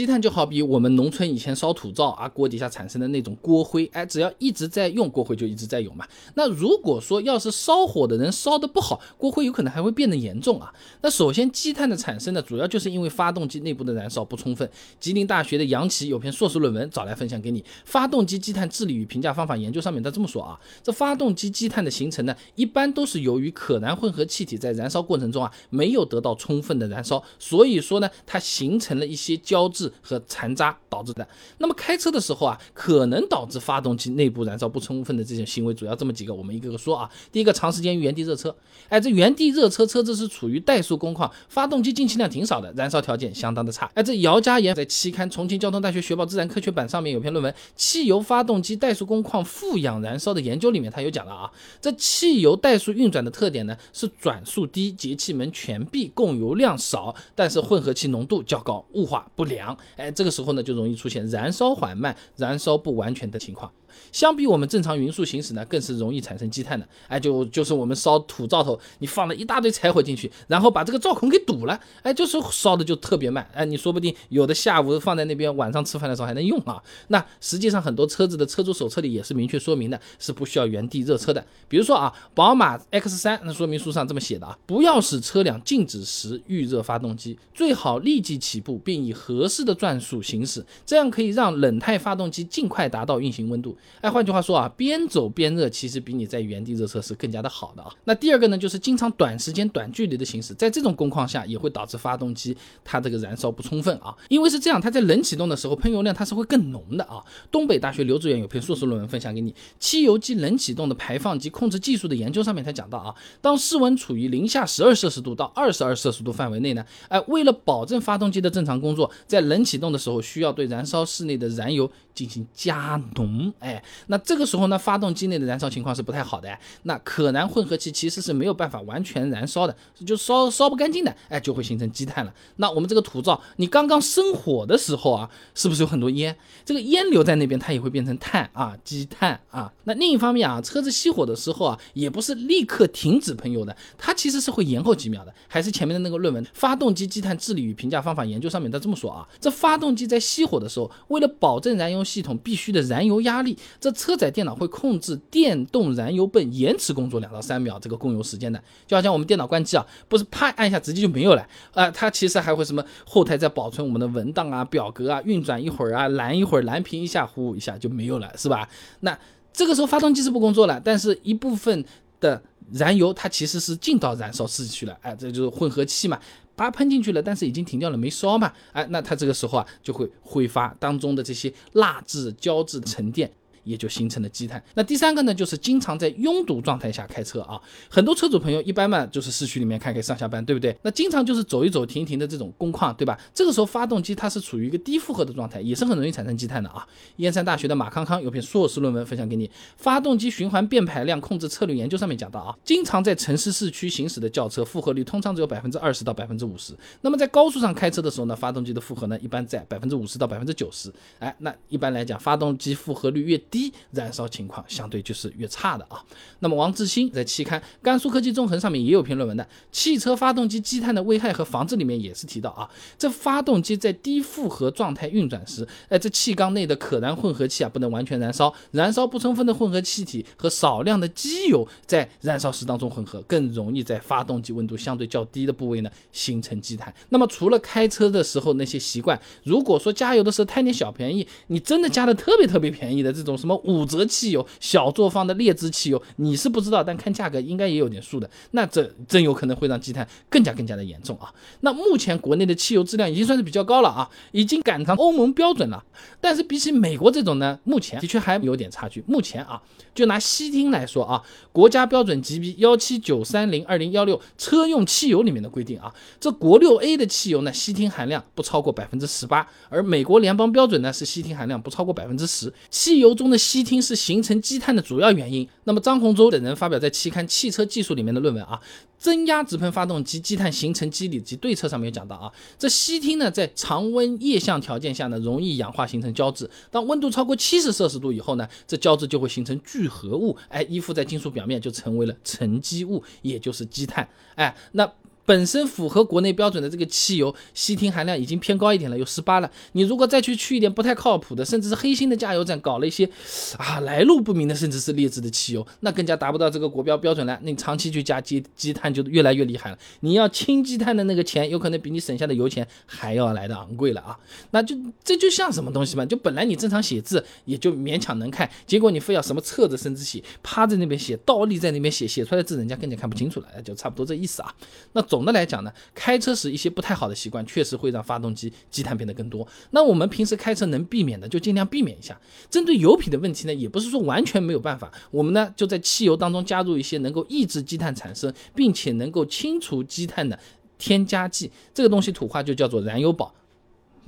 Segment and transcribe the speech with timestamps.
[0.00, 6.08] 积碳就好比我们农村以前烧土灶啊，锅底下产生的那种锅灰，哎，只要一直在用，锅灰就一直在有嘛。
[6.36, 10.72] 那如果说要是烧火的人烧的不好，锅灰有可能还会变得严重啊。
[11.02, 14.66] 那首先积碳的产生呢，主要就是因为发动机内部的燃烧不充分。
[14.98, 31.26] 吉林大学的杨奇有篇硕士论文找来分享给你，《发动机积碳治理与评价方法研究》上面他这么说啊，这发动机积碳的形成呢，一般都是由于可燃混合气体在燃烧过程中啊，没有得到充分的燃烧，所以说呢，它形成了一些胶质和残渣导致的。
[31.58, 37.10] 那么开车的时候啊，可能导致发动机内部燃烧不充分的这种行为，主要这么几个，我们一个个说啊。
[37.32, 38.54] 第一个，长时间原地热车，
[38.88, 43.90] 哎，这原地热车车子是处于怠速工况，发动机进气量挺少的，燃烧条件相当的差。
[43.94, 51.50] 哎，这姚家岩在期刊《重庆交通大学学报自然科学版》上面有篇论文《汽油发动机怠速工况负氧燃烧的研究》里面，他有讲了啊，
[51.80, 59.69] 这汽油怠速运转的特点呢是转速低，节气门全闭，供油量少，但是混合气浓度较高，雾化不良。
[59.96, 63.70] 哎，这个时候呢就容易出现燃烧缓慢、燃烧不完全的情况。
[64.12, 66.86] 相比我们正常匀速行驶呢，更是容易产生积碳的。
[67.08, 73.48] 哎，就就是我们烧土灶头，你放了一大堆柴火进去，然后把这个灶孔给堵了，哎，就是烧的就特别慢。
[73.54, 76.82] 哎，你说不定有的下午放在那边，晚上吃饭的时候还能用啊。
[77.08, 81.44] 那实际上很多车子的车主手册里也是明确说明的，是不需要原地热车的。
[81.68, 93.76] 比如说啊，宝马 X3 那说明书上这么写的啊，不要使车辆静止时预热发动机，最好立即起步并以合适的转速行驶，这样可以让冷态发动机尽快达到运行温度。
[94.00, 97.92] 哎，换句话说啊，边走边热，其实比你在原地热车是更加的好的啊。
[98.04, 104.14] 那第二个呢，就是经常短时间、短距离的行驶，在这种工况下，也会导致发动机它这个燃烧不充分啊。
[104.28, 107.22] 因为是这样，它在冷启动的时候，喷油量它是会更浓的啊。
[107.50, 123.69] 东北大学刘志远有篇硕士论文分享给你，《汽油机冷启动的排放及控制技术的研究》上面他讲到啊，当室温处于零下十二摄氏度到二十二摄氏度范围内呢，哎，为了保证发动机的正常工作，在冷启动的时候，需要对燃烧室内的燃油进行加浓，哎。
[123.74, 132.34] 哎那这个时候呢，发动机内的燃烧情况是不太好的，那可燃混合气其实是没有办法完全燃烧的，就烧烧不干净的，哎，就会形成积碳了。
[132.56, 136.36] 那我们这个土灶，你刚刚生火的时候啊，是不是有很多烟？
[136.64, 139.72] 这个烟留在那边，它也会变成碳啊，积碳啊。
[139.84, 145.32] 那另一方面啊，车子熄火的时候啊，也不是立刻停止喷油的，它其实是会延后几秒的。
[145.48, 153.56] 还是前面的那个论文《发动机积碳治理与评价方法研究》上面它这么说啊，这发动机在熄火的时候，为了保证燃油系统必须的燃油压力。
[153.80, 168.68] 这车载电脑会控制电动燃油泵延迟工作两到三秒这个供油时间的，就好像我们电脑关机啊，不是啪按一下直接就没有了啊，它其实还会什么后台在保存我们的文档啊、表格啊，运转一会儿啊，蓝一会儿，蓝屏一下，呼一下就没有了，是吧？
[169.00, 169.18] 那
[169.52, 171.84] 这个时候发动机是不工作了，但是一部分
[172.20, 172.40] 的
[172.72, 176.18] 燃油它其实是进到燃烧室去了，哎，这就是混合气嘛。
[176.56, 178.52] 它喷进去了，但是已经停掉了，没烧嘛？
[178.72, 183.30] 哎，那它这个时候啊，就会挥发当中的这些蜡质、胶质沉淀。
[183.64, 184.62] 也就形成了积碳。
[184.74, 187.60] 那第三个呢，就是经常在拥堵状态下开车啊。
[187.88, 190.76] 很多车主朋友一般嘛，就是市区里面开开上下班，对不对？
[190.82, 193.18] 那经常就是走一走、停一停的这种工况，对吧？
[193.34, 196.86] 这个时候发动机它是处于一个低负荷的状态，也是很容易产生积碳的啊。
[197.16, 206.74] 燕山大学的马康康有篇硕士论文分享给你，《发动机循环变排量控制策略研究》上面讲到啊，经常在城市市区行驶的轿车负荷率通常只有百分之二十到百分之五十。
[207.00, 210.92] 那么在高速上开车的时候呢，发动机的负荷呢一般在百分之五十到百分之九十。
[211.18, 216.02] 哎，那一般来讲，发动机负荷率越低，燃烧情况相对就是越差的啊。
[216.38, 222.68] 那么王志新在期刊《甘肃科技纵横》上面也有篇论文的，汽车发动机积碳的危害和防治里面也是提到啊，
[222.98, 236.92] 这发动机在低负荷状态运转时，哎，这气缸内的可燃混合气啊不能完全燃烧，燃烧不充分的混合气体和少量的机油在燃烧室当中混合，更容易在发动机温度相对较低的部位呢形成积碳。
[237.10, 243.80] 那么除了开车的时候那些习惯，如果说加油的时候贪点小便宜，你真的加的特别特别便宜的这种什么五。
[243.90, 248.30] 折汽油、小作坊的劣质汽油，你是不知道，但看价格应该也有点数的。
[248.52, 251.32] 那这真有可能会让积碳更加更加的严重啊！
[251.62, 255.82] 那目前国内的汽油质量已经算是比较高了啊，已经赶上欧盟标准了。
[256.20, 259.02] 但是比起美国这种呢，目前的确还有点差距。
[259.08, 259.60] 目前啊，
[259.92, 261.20] 就拿烯烃来说啊，
[261.50, 272.52] 国家标准 GB 幺七九三零二零幺六车用汽油里面的规定啊，这国六 A 的汽油呢，烯烃含量不超过百分之十八，而美国联邦标准呢是烯烃含量不超过百分之十。
[272.68, 275.48] 汽油中的烯烃是形成积碳的主要原因。
[275.64, 278.60] 那么张洪洲等人发表在期刊《汽车技术》里面的论文啊，
[278.98, 294.92] 增压直喷发动机积碳形成机理及对策上面有讲到啊，这烯烃呢在常温液相条件下呢容易氧化形成胶质，当温度超过七十摄氏度以后呢，这胶质就会形成聚合物，哎，依附在金属表面就成为了沉积物，也就是积碳，哎，那。
[295.24, 299.50] 本身符合国内标准的这个汽油烯烃含量已经偏高一点了，有十八了。
[299.72, 303.08] 你如果再去去一点不太靠谱的，甚至是黑心的加油站，搞了一些
[303.56, 307.38] 啊来路不明的，甚至是劣质的汽油，那更加达不到这个国标标准了。
[307.42, 309.78] 那你长期去加积积碳就越来越厉害了。
[310.00, 314.18] 你要清积碳的那个钱，有可能比你省下的油钱还要来的昂贵了啊！
[314.50, 316.04] 那就这就像什么东西嘛？
[316.04, 324.52] 就本来你正常写字也就勉强能看，结果你非要什么侧着身子写，趴在那边写，倒立在那边写，写出来的字人家更加看不清楚了，就差不多这意思啊。
[324.92, 325.19] 那总。
[325.20, 329.46] 总的来讲呢，开车时一些不太好的习惯，确实会让发动机积碳变得更多。
[329.72, 332.18] 那我们平时开车能避免的，就尽量避免一下。
[332.48, 334.90] 针对油品的问题呢，也不是说完全没有办法。
[335.10, 340.38] 我们呢，就在汽油当中加入一些能够抑制积碳产生，并且能够清除积碳的
[340.78, 341.52] 添加剂。
[341.74, 343.34] 这个东西土话就叫做燃油宝。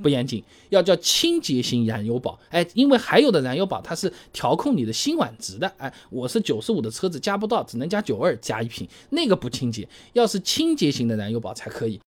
[0.00, 12.00] 不严谨，要叫清洁型燃油宝，哎，因为还有的燃油宝它是调控你的辛烷值的，哎，我是九十五的车子加不到，只能加九二加一瓶，那个不清洁，要是清洁型的燃油宝才可以。